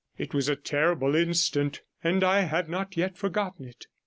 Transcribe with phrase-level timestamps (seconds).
[0.17, 3.85] It was a terrible instant, and I have not yet forgotten it.